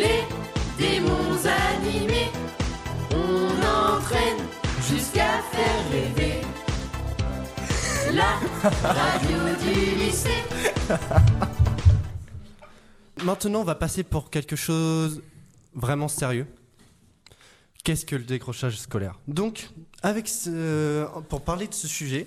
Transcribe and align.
les 0.00 0.22
démons 0.78 1.38
animés. 1.76 2.30
On 3.12 3.96
entraîne 3.96 4.40
jusqu'à 4.88 5.30
faire 5.52 5.80
rêver. 5.92 6.40
La 8.12 8.32
radio 8.88 9.38
du 9.62 9.74
lycée. 10.04 10.42
Maintenant, 13.24 13.60
on 13.60 13.64
va 13.64 13.74
passer 13.74 14.02
pour 14.02 14.30
quelque 14.30 14.56
chose 14.56 15.22
vraiment 15.74 16.08
sérieux. 16.08 16.46
Qu'est-ce 17.84 18.06
que 18.06 18.16
le 18.16 18.24
décrochage 18.24 18.78
scolaire? 18.78 19.18
Donc, 19.28 19.68
avec 20.02 20.28
ce- 20.28 21.06
pour 21.28 21.42
parler 21.42 21.66
de 21.66 21.74
ce 21.74 21.86
sujet, 21.88 22.26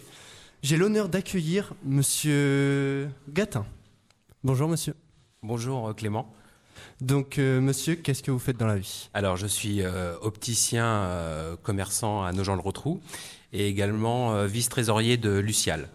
j'ai 0.61 0.77
l'honneur 0.77 1.09
d'accueillir 1.09 1.73
Monsieur 1.83 3.09
Gatin. 3.29 3.65
Bonjour, 4.43 4.69
Monsieur. 4.69 4.93
Bonjour 5.41 5.89
euh, 5.89 5.93
Clément. 5.93 6.31
Donc, 7.01 7.37
euh, 7.37 7.59
Monsieur, 7.59 7.95
qu'est-ce 7.95 8.23
que 8.23 8.31
vous 8.31 8.39
faites 8.39 8.57
dans 8.57 8.67
la 8.67 8.77
vie? 8.77 9.09
Alors 9.13 9.37
je 9.37 9.47
suis 9.47 9.81
euh, 9.81 10.15
opticien 10.21 10.85
euh, 10.85 11.55
commerçant 11.61 12.23
à 12.23 12.31
Nogent-le-Rotrou 12.31 13.01
et 13.51 13.67
également 13.67 14.45
vice-trésorier 14.45 15.17
de 15.17 15.37
Lucial, 15.37 15.87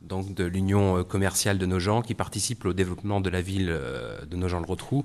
donc 0.00 0.32
de 0.34 0.44
l'Union 0.44 1.04
commerciale 1.04 1.58
de 1.58 1.66
Nogent 1.66 2.00
qui 2.02 2.14
participe 2.14 2.64
au 2.64 2.72
développement 2.72 3.20
de 3.20 3.28
la 3.28 3.42
ville 3.42 3.66
de 3.66 4.36
Nogent-le-Rotrou 4.36 5.04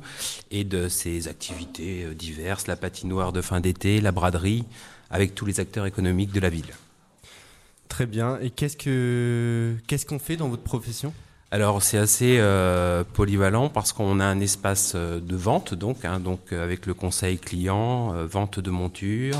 et 0.51 0.63
de 0.63 0.87
ses 0.87 1.27
activités 1.27 2.15
diverses, 2.15 2.67
la 2.67 2.77
patinoire 2.77 3.33
de 3.33 3.41
fin 3.41 3.59
d'été, 3.59 3.99
la 3.99 4.13
braderie, 4.13 4.63
avec 5.09 5.35
tous 5.35 5.45
les 5.45 5.59
acteurs 5.59 5.85
économiques 5.85 6.31
de 6.31 6.39
la 6.39 6.49
ville. 6.49 6.71
Très 7.89 8.05
bien. 8.05 8.39
Et 8.39 8.51
qu'est-ce 8.51 8.77
que 8.77 9.75
qu'est-ce 9.87 10.05
qu'on 10.05 10.19
fait 10.19 10.37
dans 10.37 10.47
votre 10.47 10.63
profession? 10.63 11.13
Alors 11.55 11.81
c'est 11.81 11.97
assez 11.97 12.35
euh, 12.37 13.05
polyvalent 13.05 13.69
parce 13.69 13.93
qu'on 13.93 14.19
a 14.19 14.25
un 14.25 14.41
espace 14.41 14.91
euh, 14.93 15.21
de 15.21 15.37
vente 15.37 15.73
donc, 15.73 16.03
hein, 16.03 16.19
donc 16.19 16.51
euh, 16.51 16.61
avec 16.61 16.85
le 16.85 16.93
conseil 16.93 17.39
client, 17.39 18.13
euh, 18.13 18.25
vente 18.25 18.59
de 18.59 18.69
monture, 18.69 19.37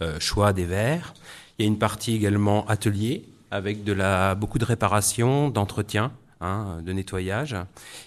euh, 0.00 0.18
choix 0.20 0.54
des 0.54 0.64
verres. 0.64 1.12
Il 1.58 1.62
y 1.62 1.64
a 1.66 1.68
une 1.68 1.78
partie 1.78 2.14
également 2.14 2.66
atelier 2.66 3.26
avec 3.50 3.84
de 3.84 3.92
la 3.92 4.34
beaucoup 4.34 4.58
de 4.58 4.64
réparation, 4.64 5.50
d'entretien, 5.50 6.12
hein, 6.40 6.80
de 6.82 6.94
nettoyage 6.94 7.54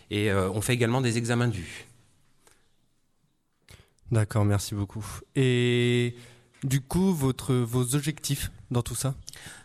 et 0.10 0.34
on 0.34 0.60
fait 0.62 0.74
également 0.74 1.02
des 1.02 1.20
examens 1.20 1.48
de 1.48 1.54
vue. 1.54 1.86
D'accord, 4.12 4.46
merci 4.46 4.74
beaucoup. 4.74 5.06
Et 5.36 6.16
du 6.64 6.82
coup, 6.82 7.14
votre 7.14 7.54
vos 7.54 7.94
objectifs 7.94 8.50
dans 8.72 8.82
tout 8.82 8.96
ça? 8.96 9.14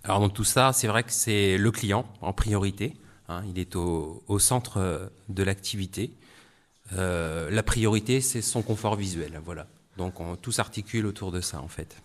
Alors 0.05 0.21
dans 0.21 0.29
tout 0.29 0.45
ça, 0.45 0.75
c'est 0.75 0.89
vrai 0.89 1.05
que 1.05 1.13
c'est 1.13 1.57
le 1.57 1.71
client 1.71 2.05
en 2.21 2.35
priorité. 2.35 2.95
Hein, 3.29 3.43
il 3.49 3.59
est 3.59 3.77
au, 3.77 4.23
au 4.29 4.39
centre 4.39 4.79
euh, 4.79 5.07
de 5.29 5.43
l'activité. 5.43 6.13
Euh, 6.95 7.51
la 7.51 7.63
priorité, 7.63 8.21
c'est 8.21 8.43
son 8.43 8.63
confort 8.63 8.97
visuel. 8.97 9.41
Voilà. 9.45 9.67
Donc 9.97 10.21
on, 10.21 10.37
tout 10.37 10.53
s'articule 10.53 11.07
autour 11.07 11.33
de 11.33 11.41
ça 11.41 11.61
en 11.61 11.69
fait. 11.69 11.97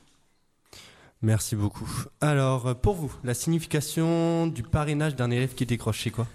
Merci 1.22 1.56
beaucoup. 1.56 1.90
Alors, 2.20 2.68
euh, 2.68 2.74
pour 2.74 2.96
vous, 2.96 3.16
la 3.24 3.34
signification 3.34 4.48
du 4.48 4.62
parrainage 4.62 5.16
d'un 5.16 5.32
élève 5.32 5.54
qui 5.56 5.66
décroche, 5.66 6.04
c'est 6.04 6.12
quoi? 6.12 6.28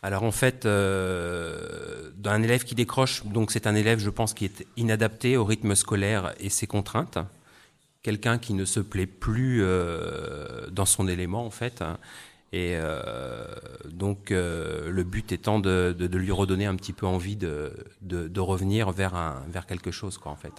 Alors 0.00 0.22
en 0.22 0.30
fait, 0.30 0.64
euh, 0.64 2.10
d'un 2.16 2.40
élève 2.44 2.62
qui 2.62 2.76
décroche, 2.76 3.24
donc 3.24 3.50
c'est 3.50 3.66
un 3.66 3.74
élève, 3.74 3.98
je 3.98 4.10
pense, 4.10 4.32
qui 4.34 4.44
est 4.44 4.64
inadapté 4.76 5.36
au 5.36 5.44
rythme 5.44 5.74
scolaire 5.74 6.34
et 6.38 6.50
ses 6.50 6.68
contraintes. 6.68 7.18
Quelqu'un 8.02 8.38
qui 8.38 8.54
ne 8.54 8.64
se 8.64 8.78
plaît 8.78 9.08
plus 9.08 9.58
euh, 9.62 10.70
dans 10.70 10.86
son 10.86 11.08
élément, 11.08 11.44
en 11.44 11.50
fait. 11.50 11.82
hein. 11.82 11.98
Et 12.52 12.76
euh, 12.76 13.44
donc 13.90 14.30
euh, 14.30 14.88
le 14.90 15.04
but 15.04 15.32
étant 15.32 15.58
de, 15.58 15.94
de- 15.98 16.06
de 16.06 16.18
lui 16.18 16.32
redonner 16.32 16.64
un 16.64 16.76
petit 16.76 16.94
peu 16.94 17.06
envie 17.06 17.36
de, 17.36 17.74
de, 18.00 18.40
revenir 18.40 18.90
vers, 18.90 19.14
un, 19.14 19.42
vers 19.50 19.66
quelque 19.66 19.90
chose, 19.90 20.16
quoi, 20.16 20.32
en 20.32 20.36
fait. 20.36 20.54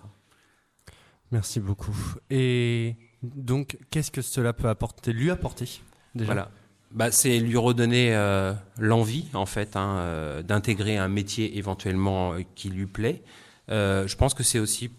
Merci 1.32 1.60
beaucoup. 1.60 1.96
Et 2.30 2.96
donc, 3.24 3.78
qu'est-ce 3.90 4.12
que 4.12 4.22
cela 4.22 4.54
peut 4.54 4.70
apporter, 4.70 5.14
lui 5.14 5.32
apporter 5.32 5.82
déjà? 6.14 6.26
Voilà. 6.34 6.52
Bah, 6.92 7.12
c'est 7.12 7.40
lui 7.40 7.58
redonner 7.58 8.16
euh, 8.16 8.54
l'envie, 8.80 9.26
en 9.34 9.46
fait, 9.48 9.76
hein, 9.76 10.42
d'intégrer 10.44 10.98
un 10.98 11.08
métier 11.08 11.58
éventuellement 11.58 12.36
qui 12.56 12.70
lui 12.70 12.86
plaît. 12.86 13.24
Je 13.68 14.16
pense 14.16 14.34
que 14.36 14.44
c'est 14.44 14.60
aussi 14.60 14.92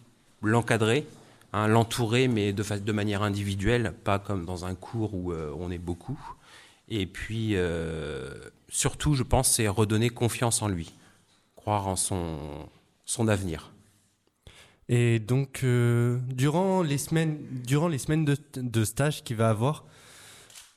l'encadrer, 0.42 1.06
hein, 1.52 1.66
l'entourer, 1.68 2.26
mais 2.28 2.52
de, 2.52 2.64
de 2.78 2.92
manière 2.92 3.22
individuelle, 3.22 3.92
pas 4.04 4.18
comme 4.18 4.44
dans 4.44 4.64
un 4.64 4.74
cours 4.74 5.14
où 5.14 5.32
on 5.32 5.70
est 5.70 5.78
beaucoup. 5.78 6.18
Et 6.90 7.06
puis, 7.06 7.52
euh, 7.54 8.28
surtout, 8.68 9.14
je 9.14 9.22
pense, 9.22 9.50
c'est 9.52 9.68
redonner 9.68 10.10
confiance 10.10 10.62
en 10.62 10.68
lui, 10.68 10.92
croire 11.56 11.86
en 11.86 11.96
son, 11.96 12.68
son 13.04 13.28
avenir. 13.28 13.72
Et 14.88 15.20
donc, 15.20 15.60
euh, 15.62 16.18
durant 16.28 16.82
les 16.82 16.98
semaines, 16.98 17.38
durant 17.64 17.88
les 17.88 17.98
semaines 17.98 18.24
de, 18.24 18.36
de 18.56 18.84
stage 18.84 19.22
qu'il 19.22 19.36
va 19.36 19.50
avoir, 19.50 19.84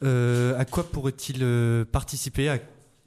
euh, 0.04 0.58
à 0.60 0.66
quoi 0.66 0.84
pourrait-il 0.84 1.86
participer? 1.92 2.50
À 2.50 2.60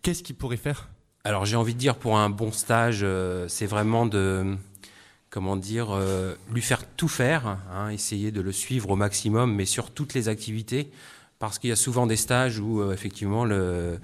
Qu'est-ce 0.03 0.23
qu'il 0.23 0.37
pourrait 0.37 0.57
faire? 0.57 0.89
Alors 1.25 1.45
j'ai 1.45 1.57
envie 1.57 1.75
de 1.75 1.79
dire 1.79 1.97
pour 1.97 2.17
un 2.17 2.31
bon 2.31 2.53
stage, 2.53 3.05
c'est 3.49 3.67
vraiment 3.67 4.07
de 4.07 4.57
comment 5.37 5.57
dire 5.57 5.89
euh, 5.91 6.35
lui 6.51 6.63
faire 6.63 6.87
tout 6.97 7.09
faire, 7.09 7.59
hein, 7.71 7.91
essayer 7.91 8.31
de 8.31 8.41
le 8.41 8.53
suivre 8.53 8.91
au 8.91 8.97
maximum, 8.97 9.55
mais 9.55 9.67
sur 9.67 9.91
toutes 9.91 10.15
les 10.15 10.29
activités, 10.29 10.91
parce 11.39 11.59
qu'il 11.59 11.71
y 11.71 11.73
a 11.73 11.77
souvent 11.77 12.07
des 12.07 12.17
stages 12.17 12.59
où 12.59 12.81
euh, 12.81 12.93
effectivement 12.93 13.45
le 13.45 13.99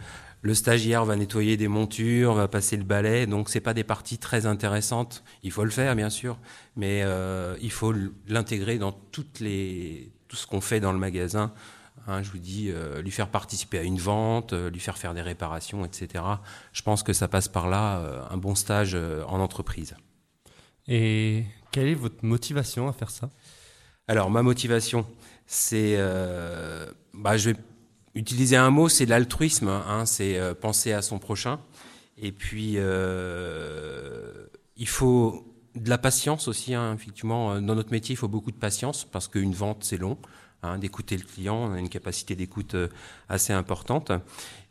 le 0.45 0.55
stagiaire 0.55 1.05
va 1.05 1.15
nettoyer 1.15 1.57
des 1.57 1.69
montures, 1.69 2.35
va 2.35 2.49
passer 2.49 2.77
le 2.77 2.83
balai, 2.83 3.27
donc 3.29 3.49
c'est 3.49 3.61
pas 3.61 3.75
des 3.75 3.85
parties 3.85 4.19
très 4.19 4.45
intéressantes. 4.45 5.23
Il 5.45 5.53
faut 5.53 5.63
le 5.63 5.71
faire 5.71 5.95
bien 5.95 6.11
sûr, 6.11 6.37
mais 6.75 7.03
euh, 7.05 7.57
il 7.63 7.71
faut 7.71 7.95
l'intégrer 8.27 8.77
dans 8.79 8.91
toutes 8.91 9.39
les 9.39 10.11
tout 10.27 10.35
ce 10.35 10.49
qu'on 10.49 10.61
fait 10.61 10.81
dans 10.81 10.93
le 10.93 10.99
magasin. 10.99 11.53
Hein, 12.09 12.25
je 12.25 12.31
vous 12.33 12.39
dis, 12.39 12.71
euh, 12.73 13.01
lui 13.03 13.13
faire 13.13 13.29
participer 13.29 13.79
à 13.79 13.83
une 13.83 13.99
vente, 13.99 14.53
lui 14.53 14.81
faire 14.81 14.99
faire 14.99 15.15
des 15.15 15.23
réparations, 15.23 15.85
etc. 15.85 16.25
Je 16.73 16.83
pense 16.83 17.05
que 17.05 17.13
ça 17.13 17.29
passe 17.29 17.47
par 17.47 17.69
là, 17.69 18.27
un 18.29 18.37
bon 18.37 18.57
stage 18.57 18.97
en 18.97 19.39
entreprise. 19.39 19.95
Et 20.89 21.45
quelle 21.71 21.87
est 21.87 21.95
votre 21.95 22.25
motivation 22.25 22.89
à 22.89 22.93
faire 22.93 23.11
ça? 23.11 23.31
Alors, 24.09 24.29
ma 24.31 24.43
motivation, 24.43 25.07
c'est. 25.47 25.95
euh, 25.97 26.91
bah, 27.15 27.37
je 27.37 27.51
vais 27.51 27.57
utiliser 28.15 28.57
un 28.57 28.71
mot, 28.71 28.89
c'est 28.89 29.07
l'altruisme. 29.07 29.69
Hein, 29.69 30.07
c'est 30.07 30.39
euh, 30.39 30.55
penser 30.55 30.93
à 30.93 31.03
son 31.03 31.19
prochain. 31.19 31.61
Et 32.19 32.33
puis, 32.33 32.75
euh, 32.77 34.47
il 34.77 34.89
faut 34.89 35.47
de 35.75 35.89
la 35.89 35.99
patience 35.99 36.49
aussi. 36.49 36.75
Hein, 36.75 36.95
effectivement, 36.95 37.61
dans 37.61 37.75
notre 37.75 37.91
métier, 37.91 38.15
il 38.15 38.17
faut 38.17 38.29
beaucoup 38.29 38.53
de 38.53 38.57
patience 38.57 39.05
parce 39.05 39.29
qu'une 39.29 39.53
vente, 39.53 39.85
c'est 39.85 39.97
long. 39.97 40.19
Hein, 40.65 40.79
d'écouter 40.79 41.17
le 41.17 41.25
client, 41.25 41.57
on 41.57 41.73
a 41.73 41.81
une 41.81 41.89
capacité 41.89 42.37
d'écoute 42.37 42.77
euh, 42.77 42.87
assez 43.29 43.53
importante. 43.53 44.13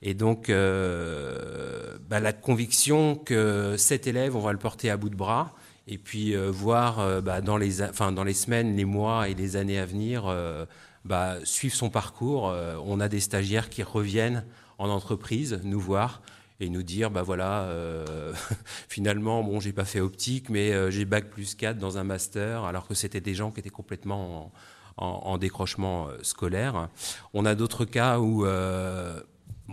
Et 0.02 0.14
donc, 0.14 0.50
euh, 0.50 1.98
bah, 2.10 2.22
la 2.22 2.32
conviction 2.32 3.18
que 3.18 3.76
cet 3.78 4.08
élève, 4.08 4.38
on 4.38 4.40
va 4.40 4.54
le 4.54 4.58
porter 4.58 4.90
à 4.90 4.96
bout 4.96 5.10
de 5.10 5.18
bras 5.18 5.54
et 5.92 5.98
puis 5.98 6.34
euh, 6.36 6.50
voir 6.50 7.00
euh, 7.00 7.20
bah, 7.20 7.42
dans, 7.42 7.58
les, 7.58 7.70
semaines, 7.72 8.78
les 8.78 8.86
mois 8.86 9.28
et 9.28 9.34
les 9.34 9.58
années 9.58 9.78
à 9.78 9.86
venir, 9.86 10.24
euh, 10.26 10.66
bah, 11.04 11.36
suivre 11.44 11.76
son 11.76 11.90
parcours. 11.90 12.44
On 12.86 13.00
a 13.02 13.10
des 13.10 13.20
stagiaires 13.20 13.70
qui 13.70 13.84
reviennent 13.84 14.46
en 14.78 14.88
entreprise 14.90 15.60
nous 15.64 15.80
voir 15.82 16.22
et 16.62 16.70
nous 16.70 16.84
dire 16.84 17.10
bah 17.10 17.24
voilà 17.24 17.68
finalement 18.88 19.44
bon 19.44 19.60
j'ai 19.60 19.74
pas 19.74 19.86
fait 19.86 20.00
optique 20.00 20.50
mais 20.50 20.92
j'ai 20.92 21.06
bac 21.06 21.30
plus 21.30 21.56
4 21.56 21.78
dans 21.80 21.98
un 21.98 22.04
master 22.04 22.66
alors 22.66 22.88
que 22.88 22.94
c'était 22.94 23.20
des 23.22 23.34
gens 23.34 23.50
qui 23.52 23.60
étaient 23.60 23.70
complètement 23.70 24.52
en, 24.98 25.06
en- 25.06 25.22
en 25.26 25.38
décrochement 25.40 26.08
scolaire 26.22 26.88
on 27.34 27.46
a 27.46 27.56
d'autres 27.56 27.86
cas 27.86 28.20
où 28.20 28.46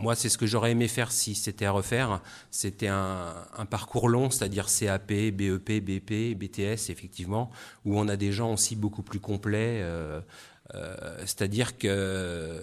moi, 0.01 0.15
c'est 0.15 0.29
ce 0.29 0.39
que 0.39 0.47
j'aurais 0.47 0.73
aimé 0.73 0.89
faire 0.89 1.13
si 1.13 1.35
c'était 1.35 1.67
à 1.67 1.73
refaire. 1.73 2.21
C'était 2.51 2.89
un, 2.89 3.35
parcours 3.71 4.09
long, 4.09 4.31
c'est-à-dire 4.31 4.67
CAP, 4.67 5.09
BEP, 5.09 5.85
BP, 5.85 6.35
BTS, 6.37 6.91
effectivement, 6.91 7.51
où 7.85 7.99
on 7.99 8.09
a 8.09 8.17
des 8.17 8.33
gens 8.33 8.53
aussi 8.53 8.77
beaucoup 8.77 9.03
plus 9.03 9.21
complets. 9.21 9.81
euh, 9.83 10.21
euh, 10.75 11.17
c'est-à-dire 11.21 11.79
que 11.79 12.61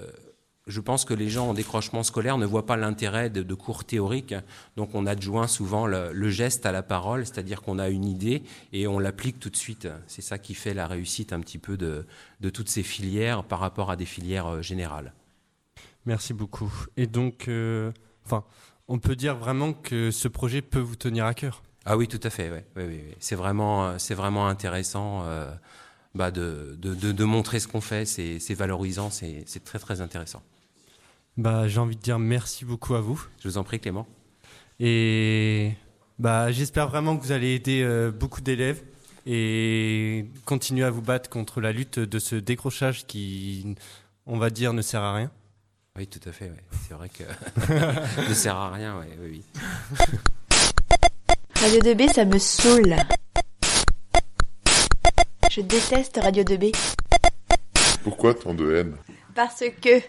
je 0.67 0.81
pense 0.81 1.05
que 1.05 1.13
les 1.13 1.29
gens 1.29 1.49
en 1.49 1.53
décrochement 1.53 2.03
scolaire 2.03 2.37
ne 2.37 2.45
voient 2.45 2.65
pas 2.65 2.77
l'intérêt 2.77 3.29
de, 3.29 3.53
cours 3.53 3.83
théoriques. 3.83 4.33
Donc, 4.75 4.95
on 4.95 5.05
adjoint 5.05 5.47
souvent 5.47 5.85
le, 5.85 6.29
geste 6.29 6.65
à 6.65 6.71
la 6.71 6.81
parole, 6.81 7.25
c'est-à-dire 7.25 7.61
qu'on 7.61 7.77
a 7.77 7.89
une 7.89 8.05
idée 8.05 8.43
et 8.73 8.87
on 8.87 8.97
l'applique 8.97 9.39
tout 9.39 9.49
de 9.49 9.55
suite. 9.55 9.87
C'est 10.07 10.23
ça 10.23 10.37
qui 10.37 10.55
fait 10.55 10.73
la 10.73 10.87
réussite 10.87 11.33
un 11.33 11.39
petit 11.39 11.59
peu 11.59 11.77
de, 11.77 12.05
de 12.41 12.49
toutes 12.49 12.69
ces 12.69 12.83
filières 12.83 13.43
par 13.43 13.59
rapport 13.59 13.91
à 13.91 13.95
des 13.95 14.05
filières 14.05 14.47
euh, 14.47 14.61
générales. 14.61 15.13
Merci 16.05 16.33
beaucoup. 16.33 16.71
Et 16.97 17.07
donc, 17.07 17.47
euh, 17.47 17.91
enfin, 18.25 18.43
on 18.87 18.99
peut 18.99 19.15
dire 19.15 19.35
vraiment 19.35 19.73
que 19.73 20.11
ce 20.11 20.27
projet 20.27 20.61
peut 20.61 20.79
vous 20.79 20.95
tenir 20.95 21.25
à 21.25 21.33
cœur. 21.33 21.63
Ah 21.85 21.97
oui, 21.97 22.07
tout 22.07 22.19
à 22.23 22.29
fait. 22.29 22.49
Ouais. 22.51 22.65
Oui, 22.75 22.83
oui, 22.87 23.01
oui. 23.07 23.15
C'est 23.19 23.35
vraiment, 23.35 23.85
euh, 23.87 23.97
c'est 23.97 24.15
vraiment 24.15 24.47
intéressant 24.47 25.23
euh, 25.25 25.51
bah, 26.15 26.31
de, 26.31 26.75
de, 26.79 26.93
de, 26.95 27.11
de 27.11 27.23
montrer 27.23 27.59
ce 27.59 27.67
qu'on 27.67 27.81
fait. 27.81 28.05
C'est 28.05 28.39
c'est 28.39 28.53
valorisant, 28.55 29.09
c'est 29.09 29.43
c'est 29.47 29.63
très 29.63 29.79
très 29.79 30.01
intéressant. 30.01 30.41
Bah, 31.37 31.67
j'ai 31.67 31.79
envie 31.79 31.95
de 31.95 32.01
dire 32.01 32.19
merci 32.19 32.65
beaucoup 32.65 32.95
à 32.95 33.01
vous. 33.01 33.23
Je 33.43 33.47
vous 33.49 33.57
en 33.57 33.63
prie, 33.63 33.79
Clément. 33.79 34.07
Et 34.79 35.73
Bah, 36.19 36.51
j'espère 36.51 36.87
vraiment 36.87 37.17
que 37.17 37.23
vous 37.23 37.31
allez 37.31 37.55
aider 37.55 37.81
euh, 37.83 38.11
beaucoup 38.11 38.41
d'élèves 38.41 38.83
et 39.25 40.27
continuer 40.45 40.83
à 40.85 40.91
vous 40.91 41.01
battre 41.01 41.29
contre 41.29 41.59
la 41.61 41.71
lutte 41.71 41.99
de 41.99 42.19
ce 42.19 42.35
décrochage 42.35 43.05
qui, 43.07 43.75
on 44.25 44.37
va 44.37 44.49
dire, 44.49 44.73
ne 44.73 44.81
sert 44.81 45.01
à 45.01 45.13
rien. 45.15 45.31
Oui, 45.97 46.07
tout 46.07 46.19
à 46.27 46.31
fait. 46.31 46.45
ouais. 46.45 46.63
C'est 46.87 46.93
vrai 46.93 47.09
que 47.09 47.23
ne 48.29 48.33
sert 48.33 48.55
à 48.55 48.71
rien. 48.71 48.99
ouais, 48.99 49.07
oui, 49.21 49.43
oui. 49.55 49.61
Radio 51.61 51.79
2B, 51.79 52.11
ça 52.13 52.25
me 52.25 52.37
saoule. 52.37 52.95
Je 55.49 55.61
déteste 55.61 56.19
Radio 56.21 56.43
2B. 56.43 56.75
Pourquoi 58.03 58.33
tant 58.33 58.53
de 58.53 58.75
haine? 58.75 58.95
Parce 59.33 59.63
que 59.81 60.01